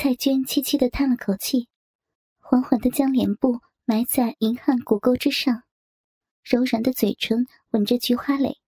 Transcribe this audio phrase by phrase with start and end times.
[0.00, 1.68] 蔡娟凄凄的叹了口气，
[2.38, 5.64] 缓缓的将脸部埋在银汉骨沟之上，
[6.44, 8.58] 柔软的嘴唇吻着菊花蕾，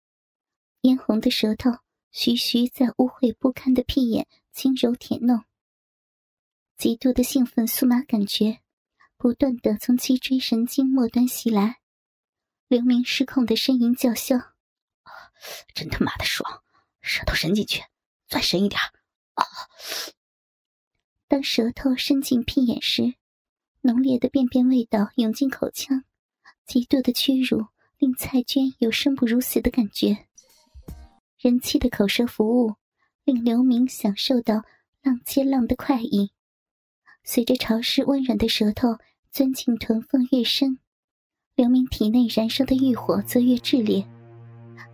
[0.80, 1.70] 嫣红的舌头
[2.10, 5.44] 徐徐在污秽不堪的屁眼轻柔舔弄。
[6.76, 8.58] 极度的兴奋酥麻感觉，
[9.16, 11.78] 不断的从脊椎神经末端袭来，
[12.66, 14.36] 刘明失控的呻吟叫嚣
[15.74, 16.64] ：“真他妈的爽！
[17.00, 17.84] 舌头伸进去，
[18.26, 18.80] 再深一点！”
[21.30, 23.14] 当舌头伸进屁眼时，
[23.82, 26.02] 浓烈的便便味道涌进口腔，
[26.66, 27.66] 极度的屈辱
[27.98, 30.26] 令蔡娟有生不如死的感觉。
[31.38, 32.74] 人妻的口舌服务
[33.22, 34.64] 令刘明享受到
[35.02, 36.32] 浪接浪的快意，
[37.22, 38.98] 随着潮湿温软的舌头
[39.30, 40.80] 钻进臀缝越深，
[41.54, 44.04] 刘明体内燃烧的欲火则越炽烈，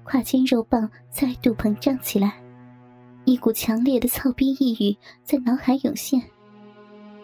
[0.04, 2.45] 胯间肉棒再度膨胀起来。
[3.26, 6.22] 一股强烈的操逼意欲在脑海涌现，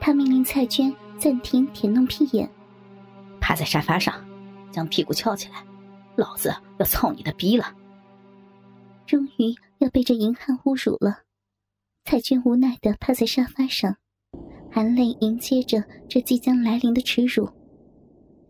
[0.00, 2.50] 他命令蔡娟暂停舔弄屁眼，
[3.40, 4.12] 趴在沙发上，
[4.72, 5.64] 将屁股翘起来，
[6.16, 7.72] 老子要操你的逼了！
[9.06, 11.20] 终于要被这淫汉侮辱了，
[12.04, 13.96] 蔡娟无奈的趴在沙发上，
[14.72, 17.48] 含泪迎接着这即将来临的耻辱。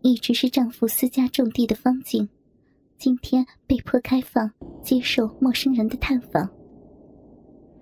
[0.01, 2.27] 一直是丈夫私家种地的方静，
[2.97, 4.51] 今天被迫开放
[4.81, 6.49] 接受陌生人的探访。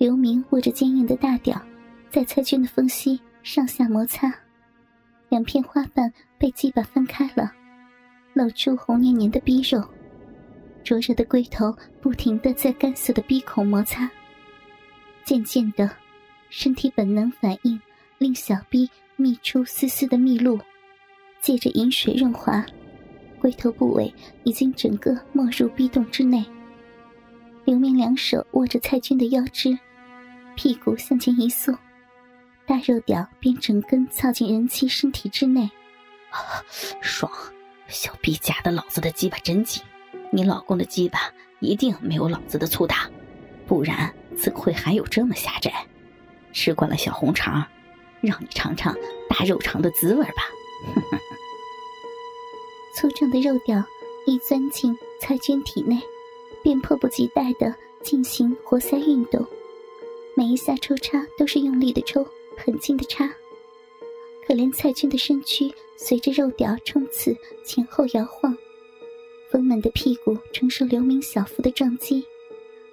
[0.02, 1.62] 刘明握着坚硬的大屌，
[2.10, 4.34] 在蔡军的缝隙上下摩擦，
[5.30, 7.52] 两片花瓣被鸡巴分开了，
[8.34, 9.80] 露出红黏黏的逼肉，
[10.84, 14.10] 灼热的龟头不停的在干涩的逼孔摩擦。
[15.24, 15.88] 渐渐的，
[16.50, 17.80] 身体本能反应
[18.18, 20.60] 令小逼泌出丝丝的蜜露，
[21.42, 22.66] 借着饮水润滑，
[23.40, 24.12] 龟头部位
[24.46, 26.44] 已经整个没入逼洞之内。
[27.66, 29.78] 刘明两手握着蔡军的腰肢。
[30.62, 31.74] 屁股向前一缩，
[32.68, 35.72] 大肉屌便整根操进人妻身体之内，
[37.02, 37.32] 爽！
[37.88, 39.82] 小逼夹的老子的鸡巴真紧，
[40.32, 43.10] 你老公的鸡巴一定没有老子的粗大，
[43.66, 45.88] 不然怎会还有这么狭窄？
[46.54, 47.66] 吃惯了小红肠，
[48.22, 48.96] 让你尝尝
[49.28, 50.44] 大肉肠的滋味吧！
[52.96, 53.84] 粗壮的肉屌
[54.28, 56.00] 一钻进蔡娟体内，
[56.62, 59.44] 便迫不及待的进行活塞运动。
[60.36, 62.26] 每一下抽插都是用力的抽，
[62.58, 63.28] 狠劲的插。
[64.48, 68.58] 可怜蔡娟的身躯随着肉屌冲刺前后摇晃，
[69.50, 72.26] 丰满的屁股承受刘明小腹的撞击，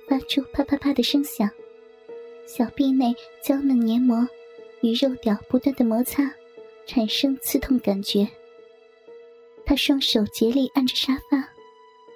[0.09, 1.48] 发出啪啪啪的声响。
[2.47, 4.28] 小臂内娇嫩黏膜
[4.82, 6.32] 与肉屌不断的摩擦，
[6.87, 8.28] 产生刺痛感觉。
[9.65, 11.48] 他双手竭力按着沙发，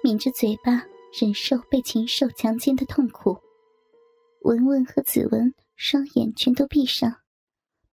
[0.03, 3.37] 抿着嘴巴忍受被禽兽强奸的痛苦。
[4.43, 7.21] 文文和子文双眼全都闭上，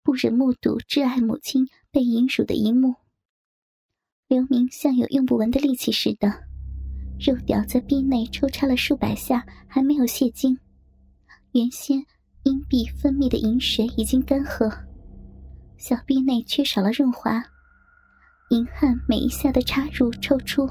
[0.02, 2.96] 不忍目睹挚爱母亲被淫辱的一幕。
[4.26, 6.28] 刘明像有用不完的力气似的，
[7.20, 10.58] 肉屌在壁内抽插了数百下，还没有泄精。
[11.52, 12.04] 原先
[12.42, 14.86] 阴壁分泌的淫水已经干涸，
[15.78, 17.44] 小臂内缺少了润滑，
[18.50, 20.68] 淫汗每一下的插入抽出，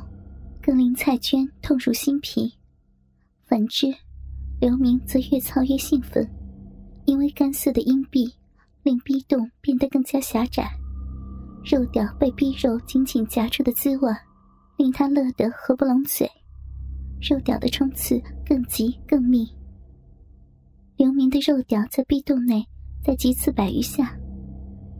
[0.61, 2.55] 更令蔡娟痛入心脾。
[3.45, 3.95] 反之。
[4.59, 6.29] 刘明则越操越兴奋，
[7.05, 8.29] 因为干涩的阴壁
[8.83, 10.69] 令逼洞变得更加狭窄，
[11.63, 14.11] 肉屌被逼肉紧紧夹住的滋味，
[14.77, 16.29] 令他乐得合不拢嘴。
[17.21, 19.47] 肉屌的冲刺更急更密，
[20.97, 22.65] 刘明的肉屌在逼洞内
[23.01, 24.13] 再急刺百余下，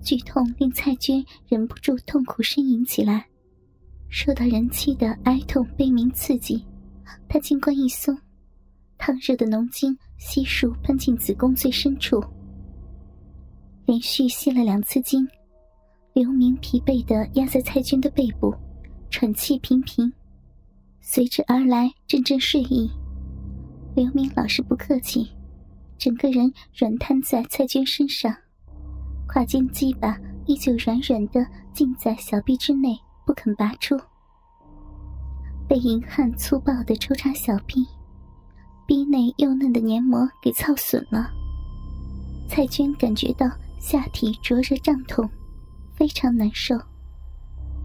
[0.02, 3.26] 剧痛令蔡娟忍不住痛苦呻吟起来。
[4.08, 6.66] 受到人妻的哀痛悲鸣刺激，
[7.28, 8.18] 她金冠一松。
[9.00, 12.22] 烫热的浓精悉数喷进子宫最深处，
[13.86, 15.26] 连续吸了两次精，
[16.14, 18.54] 刘明疲惫的压在蔡军的背部，
[19.10, 20.12] 喘气频频，
[21.00, 22.92] 随之而来阵阵睡意。
[23.96, 25.32] 刘明老是不客气，
[25.98, 28.36] 整个人软瘫在蔡军身上，
[29.26, 33.98] 胯间鸡巴依旧软软的浸在小臂之内，不肯拔出。
[35.70, 37.88] 被银汉粗暴的抽插小臂。
[38.90, 41.30] 逼内幼嫩的黏膜给操损了，
[42.50, 43.46] 蔡娟感觉到
[43.80, 45.30] 下体灼热胀痛，
[45.94, 46.76] 非常难受。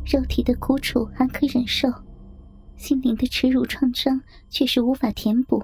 [0.06, 1.90] 肉体的苦楚还可忍受，
[2.78, 4.18] 心灵的耻辱创伤
[4.48, 5.62] 却是无法填补。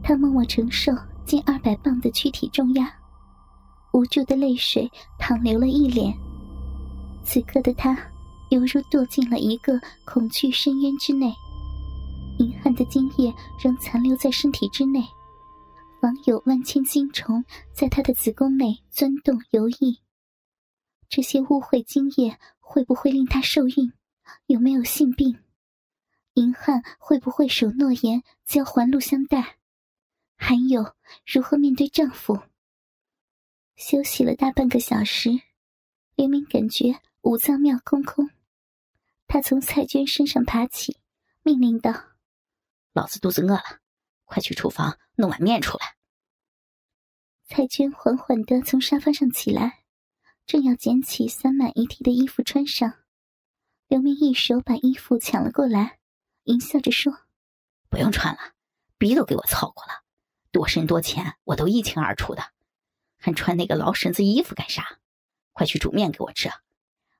[0.00, 0.92] 她默默承受
[1.26, 2.88] 近二百磅的躯体重压，
[3.92, 4.88] 无助的泪水
[5.18, 6.14] 淌流了一脸。
[7.24, 7.98] 此刻的她，
[8.50, 9.72] 犹如堕进了一个
[10.04, 11.34] 恐惧深渊之内。
[12.60, 15.00] 隐汉的精液仍残留在身体之内，
[15.98, 17.42] 仿有万千精虫
[17.72, 19.96] 在她的子宫内钻动游弋。
[21.08, 23.94] 这些污秽精液会不会令她受孕？
[24.44, 25.38] 有没有性病？
[26.34, 29.56] 银汉会不会守诺言交还录香带？
[30.36, 32.40] 还有如何面对丈夫？
[33.74, 35.30] 休息了大半个小时，
[36.14, 38.28] 刘明感觉五脏庙空空。
[39.26, 40.98] 他从蔡娟身上爬起，
[41.42, 41.90] 命令道
[42.92, 43.80] ：“老子肚子饿了，
[44.24, 45.96] 快去厨房弄碗面出来。”
[47.46, 49.84] 蔡娟缓缓地从沙发上起来，
[50.46, 52.94] 正要捡起散满一地的衣服穿上，
[53.88, 55.98] 刘明一手把衣服抢了过来，
[56.44, 57.12] 淫笑着说
[57.90, 58.40] ：“不用穿了，
[58.98, 60.04] 逼都给我操过了，
[60.52, 62.42] 多深多浅我都一清二楚的，
[63.18, 64.98] 还穿那个老婶子衣服干啥？
[65.52, 66.50] 快去煮面给我吃。”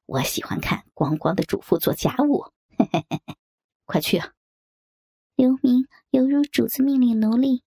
[0.06, 2.44] 我喜欢看光光的主妇做家务，
[2.76, 3.37] 嘿嘿嘿嘿，
[3.87, 4.32] 快去啊！
[5.40, 7.62] 刘明犹如主子命令奴隶，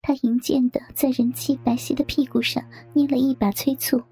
[0.00, 2.64] 他淫贱的在人妻白皙的屁股上
[2.94, 4.02] 捏了一把催促。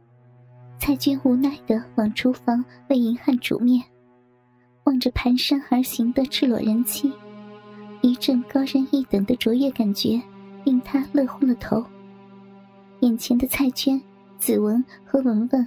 [0.78, 3.82] 蔡娟无奈的往厨房为银汉煮面，
[4.84, 7.10] 望着蹒跚而行的赤裸人妻，
[8.02, 10.20] 一阵高人一等的卓越感觉
[10.66, 11.82] 令他乐昏了头。
[13.00, 13.98] 眼前的蔡娟、
[14.36, 15.66] 子文和文文。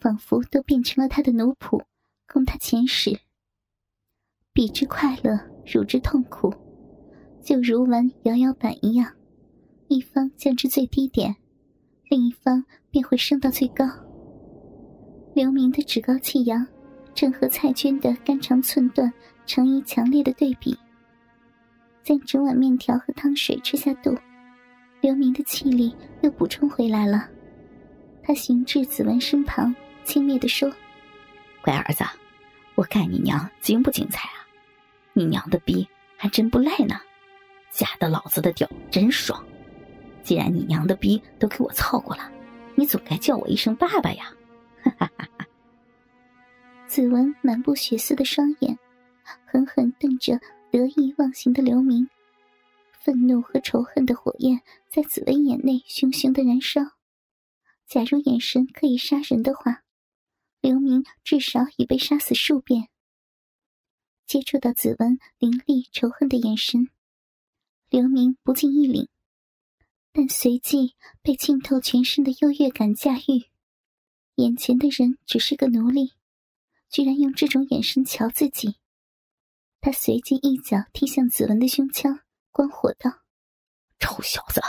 [0.00, 1.82] 仿佛都变成了他的奴仆，
[2.26, 3.20] 供他遣使。
[4.52, 6.52] 比之快乐，辱之痛苦，
[7.42, 9.12] 就如玩摇摇板一样，
[9.88, 11.36] 一方降至最低点，
[12.08, 13.84] 另一方便会升到最高。
[15.34, 16.66] 刘明的趾高气扬，
[17.14, 19.12] 正和蔡娟的肝肠寸断
[19.46, 20.76] 成一强烈的对比。
[22.02, 24.14] 将整碗面条和汤水吃下肚，
[25.00, 27.28] 刘明的气力又补充回来了。
[28.22, 29.74] 他行至子文身旁。
[30.04, 30.70] 轻蔑地说
[31.64, 32.04] ：“乖儿子，
[32.74, 34.43] 我干你娘精不精彩啊？
[35.14, 37.00] 你娘的逼还真不赖呢，
[37.70, 39.42] 夹的老子的屌真爽。
[40.22, 42.30] 既然你娘的逼都给我操过了，
[42.74, 44.34] 你总该叫我一声爸爸呀！”
[44.82, 45.46] 哈哈哈哈
[46.86, 48.78] 子文满布血丝的双眼，
[49.46, 50.40] 狠狠瞪着
[50.70, 52.08] 得意忘形的刘明，
[53.00, 56.82] 愤怒和仇恨的火焰在子文眼内熊熊的燃烧。
[57.86, 59.82] 假如眼神可以杀人的话。
[60.60, 62.88] 刘明至少已被杀死数遍。
[64.26, 66.88] 接触到子文凌厉仇恨的眼神，
[67.90, 69.08] 刘明不禁一凛，
[70.12, 73.50] 但随即被浸透全身的优越感驾驭。
[74.36, 76.12] 眼前的人只是个奴隶，
[76.88, 78.76] 居然用这种眼神瞧自己。
[79.80, 83.22] 他随即一脚踢向子文的胸腔，关火道
[84.00, 84.60] ：“臭小子，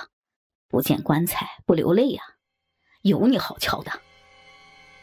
[0.67, 2.21] 不见棺材不流泪呀！
[3.01, 3.91] 有你好瞧的！”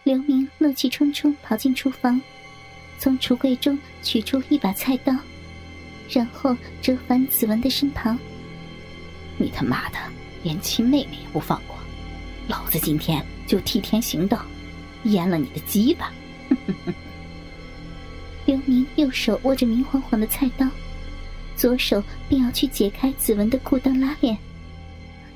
[0.05, 2.21] 刘明怒气冲冲跑进厨房，
[3.03, 5.13] 从橱柜中取出一把菜刀，
[6.09, 8.17] 然后折返子文的身旁。
[9.37, 9.99] 你他妈的
[10.45, 11.77] 连亲妹妹也不放过，
[12.47, 14.47] 老子今天就替天行道，
[15.05, 16.13] 阉了你的鸡巴！
[18.47, 20.65] 刘明右手握着明晃晃的菜刀，
[21.57, 24.39] 左手便要去解开子文的裤裆拉链。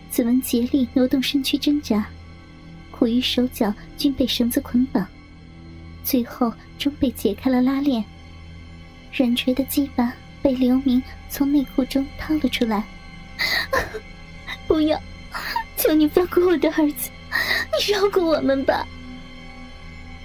[0.09, 2.07] 子文竭力挪动身躯挣扎。
[2.93, 5.05] 苦于手脚均被绳子捆绑，
[6.07, 8.05] 最后终被解开了拉链。
[9.13, 12.85] 软垂的鸡巴被刘明从内裤中掏了出来。
[14.69, 14.99] 不要！
[15.77, 17.11] 求你放过我的儿子，
[17.77, 18.87] 你饶过我们吧！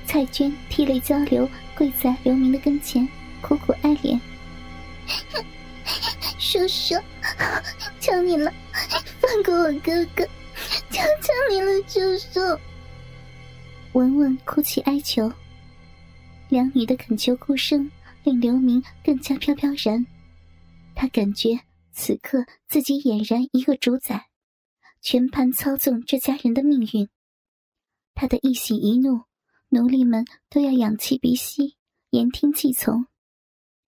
[0.06, 3.08] 蔡娟涕泪交流，跪在刘明的跟前，
[3.42, 4.20] 苦苦哀怜
[6.38, 6.96] ：“叔叔，
[8.00, 8.54] 求你了，
[9.20, 10.24] 放过我哥哥！”
[10.92, 12.60] 求求你了，叔叔！
[13.94, 15.32] 文文哭泣哀求，
[16.52, 17.90] 两女的恳求哭声
[18.26, 20.06] 令刘明更加飘飘然。
[20.94, 21.58] 他感觉
[21.94, 24.28] 此刻自己俨然一个主宰，
[25.02, 27.08] 全盘操纵这家人的命运。
[28.14, 29.22] 他的一喜一怒，
[29.70, 31.78] 奴隶们都要仰气鼻息，
[32.10, 33.06] 言听计从。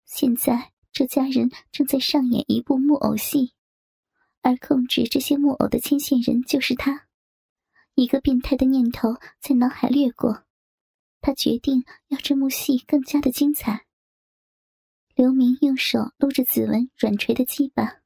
[0.04, 3.52] 现在这家人正在上演一部木偶戏。
[4.42, 7.08] 而控制这些木偶的牵线人就是他。
[7.96, 10.43] 一个变态的念头在脑海掠过，
[11.26, 13.86] 他决定要这幕戏更加的精彩。
[15.14, 18.02] 刘明用手撸着子文软垂的鸡巴，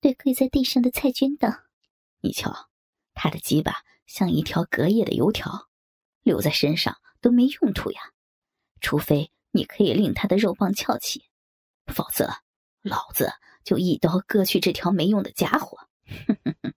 [0.00, 1.50] 对跪在地上的蔡娟道
[2.22, 2.70] ：“你瞧，
[3.12, 5.68] 他的鸡巴像一条隔夜的油条，
[6.22, 8.00] 留在身上都没用处呀。
[8.80, 11.26] 除非你可以令他的肉棒翘起，
[11.84, 12.32] 否则，
[12.80, 13.30] 老子……”
[13.62, 15.76] 就一刀割去这条没用的家伙！
[16.26, 16.72] 哼哼哼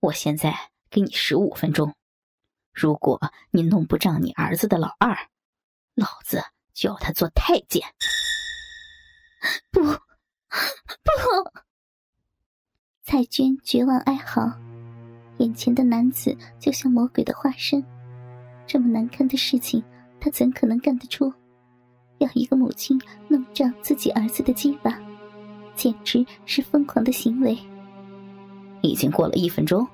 [0.00, 1.96] 我现在给你十五分钟，
[2.74, 5.16] 如果你弄不胀你儿子的老二，
[5.94, 7.82] 老子就要他做太监！
[9.70, 9.92] 不， 不！
[13.04, 14.50] 蔡娟绝望哀嚎。
[15.38, 17.84] 眼前的男子就像魔鬼的化身，
[18.66, 19.82] 这么难堪的事情，
[20.20, 21.32] 他怎可能干得出？
[22.18, 24.98] 要一个母亲弄胀自己儿子的鸡巴，
[25.76, 27.56] 简直是疯狂的行为。
[28.82, 29.86] 已经过了一分钟，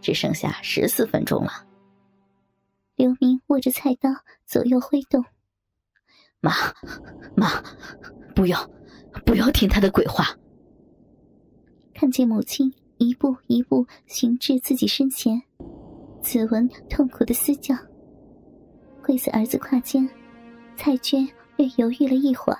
[0.00, 1.50] 只剩下十四分钟了。
[2.96, 4.10] 刘明握着菜刀
[4.44, 5.24] 左右挥动，
[6.40, 6.52] 妈，
[7.36, 7.62] 妈，
[8.34, 8.70] 不要，
[9.24, 10.36] 不要听他的鬼话。
[11.94, 12.72] 看见母亲。
[12.98, 15.42] 一步一步行至自己身前，
[16.22, 17.74] 子文痛苦的嘶叫，
[19.02, 20.08] 跪在儿子胯间。
[20.76, 22.58] 蔡娟略犹豫了一会儿，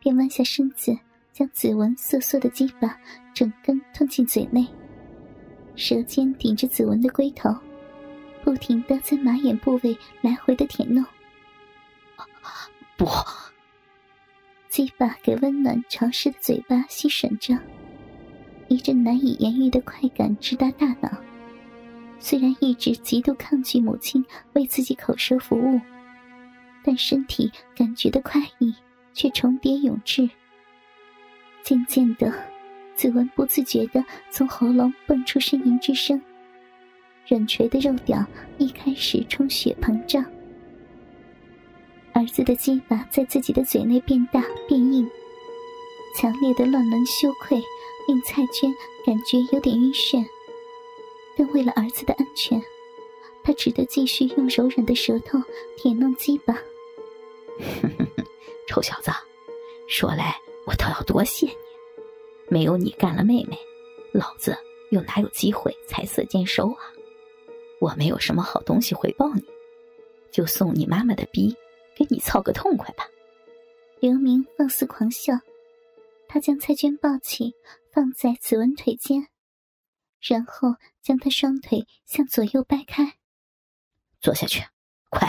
[0.00, 0.96] 便弯下身子，
[1.34, 2.98] 将子文瑟瑟的鸡巴
[3.34, 4.66] 整根吞进嘴内，
[5.78, 7.54] 舌尖顶着子文的龟头，
[8.42, 11.04] 不停的在马眼部位来回的舔弄。
[12.96, 13.06] 不，
[14.68, 17.56] 鸡巴给温暖潮湿的嘴巴吸吮着。
[18.66, 21.08] 一阵难以言喻的快感直达大脑。
[22.18, 25.80] 虽然一直极度抗拒母亲为自己口舌服务，
[26.82, 28.74] 但身体感觉的快意
[29.14, 30.28] 却重叠涌至。
[31.62, 32.32] 渐渐的，
[32.98, 36.20] 子文不自觉的从喉咙蹦出呻吟之声。
[37.28, 38.26] 软垂的肉屌
[38.58, 40.24] 一开始充血膨胀，
[42.12, 45.08] 儿子的鸡巴在自己的嘴内变大变硬，
[46.16, 47.62] 强烈的乱伦羞愧。
[48.08, 48.74] 令蔡娟
[49.04, 50.24] 感觉有点晕眩，
[51.36, 52.58] 但为了儿子的安全，
[53.44, 55.38] 她只得继续用柔软的舌头
[55.76, 56.54] 舔弄鸡巴。
[57.58, 58.24] 哼哼哼
[58.66, 59.10] 臭小子，
[59.86, 61.52] 说来我倒要多谢你，
[62.48, 63.58] 没有你干了妹妹，
[64.12, 64.56] 老子
[64.90, 66.80] 又哪有机会财色兼收啊？
[67.80, 69.44] 我没有什么好东西回报你，
[70.32, 71.56] 就送你妈妈的逼，
[71.94, 73.04] 给你操个痛快吧。
[74.00, 75.34] 刘明放肆狂笑，
[76.28, 77.54] 他将蔡娟抱起。
[77.90, 79.26] 放在子文腿间，
[80.20, 83.18] 然后将他双腿向左右掰开，
[84.20, 84.62] 坐下去，
[85.08, 85.26] 快！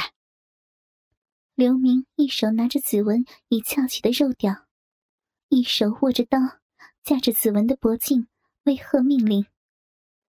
[1.55, 4.67] 刘明一手拿着子文已翘起的肉屌，
[5.47, 6.37] 一手握着刀，
[7.03, 8.27] 架着子文的脖颈，
[8.63, 9.45] 威吓命令。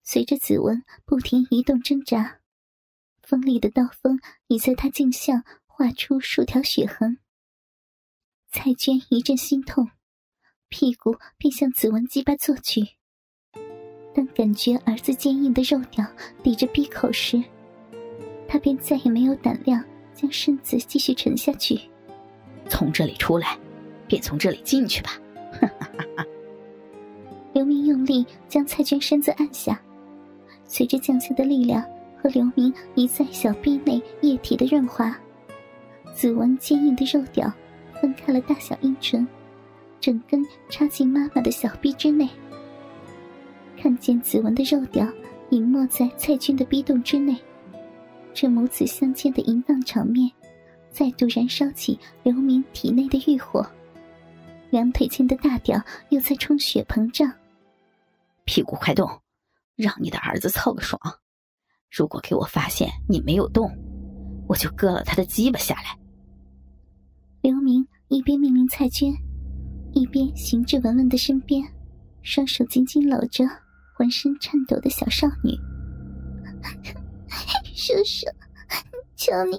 [0.02, 2.40] 随着子文不停移动挣扎，
[3.22, 7.18] 锋利的刀锋已在他颈项划出数条血痕。
[8.50, 9.90] 蔡娟一阵心痛。
[10.68, 12.82] 屁股便向子文鸡巴坐去，
[14.12, 16.04] 当感觉儿子坚硬的肉屌
[16.42, 17.40] 抵着闭口时，
[18.48, 21.88] 他便再也没有胆量将身子继续沉下去。
[22.68, 23.56] 从这里出来，
[24.08, 25.12] 便从这里进去吧！
[25.52, 26.26] 哈哈哈哈
[27.56, 29.80] 刘明用力将蔡娟身子按下，
[30.66, 31.82] 随着降下的力量
[32.20, 35.18] 和刘明一在小臂内液体的润滑，
[36.12, 37.50] 子文坚硬的肉屌
[37.98, 39.26] 分开了大小阴唇。
[40.02, 42.28] 整根插进妈妈的小臂之内，
[43.80, 45.08] 看见子文的肉屌
[45.48, 47.34] 隐没在蔡军的逼洞之内，
[48.34, 50.30] 这母子相见的淫荡场面，
[50.90, 53.66] 再度燃烧起刘明体内的欲火，
[54.68, 57.32] 两腿间的大屌又在充血膨胀。
[58.46, 59.06] 屁股快动，
[59.74, 60.98] 让你的儿子操个爽！
[61.90, 63.70] 如果给我发现你没有动，
[64.48, 65.98] 我就割了他的鸡巴下来。
[67.42, 69.12] 刘明一边命令蔡娟。
[69.92, 71.64] 一边行至文文的身边，
[72.22, 73.46] 双手紧紧搂着
[73.94, 75.52] 浑身颤抖的小少女。
[77.74, 78.26] 叔叔，
[79.14, 79.58] 求你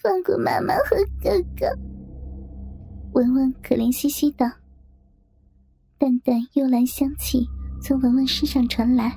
[0.00, 1.66] 放过妈妈和哥哥。
[3.14, 4.46] 文文可怜兮兮道。
[5.98, 7.44] 淡淡幽兰香气
[7.80, 9.16] 从文文身上传来，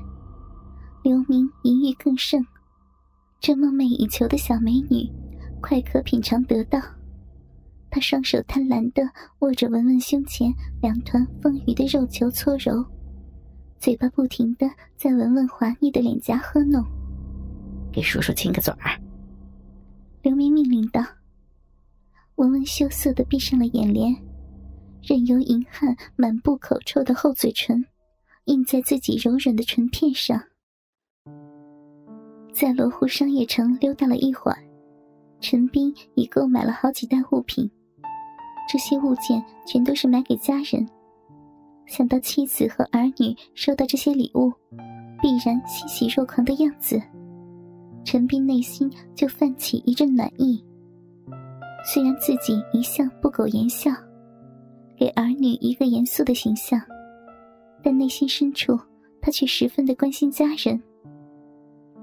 [1.03, 2.45] 刘明淫欲更盛，
[3.39, 5.09] 这梦寐以求的小美女，
[5.61, 6.79] 快可品尝得到。
[7.89, 9.03] 他双手贪婪的
[9.39, 12.85] 握着文文胸前两团丰腴的肉球搓揉，
[13.79, 16.81] 嘴巴不停的在文文滑腻的脸颊喝弄。
[17.91, 18.97] 给叔叔亲个嘴儿。
[20.21, 21.03] 刘明命令道。
[22.35, 24.15] 文文羞涩的闭上了眼帘，
[25.03, 27.85] 任由银汉满布口臭的厚嘴唇
[28.45, 30.41] 印在自己柔软的唇片上。
[32.53, 34.57] 在罗湖商业城溜达了一会儿，
[35.39, 37.69] 陈斌已购买了好几袋物品。
[38.69, 40.87] 这些物件全都是买给家人。
[41.87, 44.51] 想到妻子和儿女收到这些礼物，
[45.21, 47.01] 必然欣喜若狂的样子，
[48.05, 50.63] 陈斌内心就泛起一阵暖意。
[51.83, 53.91] 虽然自己一向不苟言笑，
[54.97, 56.79] 给儿女一个严肃的形象，
[57.83, 58.79] 但内心深处
[59.21, 60.81] 他却十分的关心家人。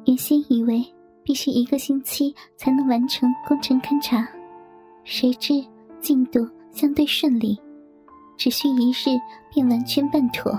[0.06, 0.84] 原先以为
[1.22, 4.28] 必须一个星期才能完成工程勘察，
[5.04, 5.64] 谁知
[6.00, 6.46] 进度。
[6.70, 7.58] 相对顺利，
[8.36, 9.18] 只需一日
[9.52, 10.52] 便完全办妥。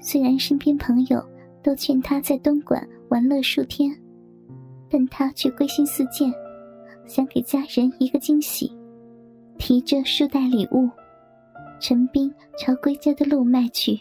[0.00, 1.20] 虽然身边朋友
[1.60, 3.90] 都劝他在东莞玩乐数天，
[4.88, 6.32] 但他却归心似箭，
[7.04, 8.70] 想给家人一个惊喜。
[9.58, 10.88] 提着数袋礼物，
[11.82, 14.00] 陈斌朝归家的路迈去。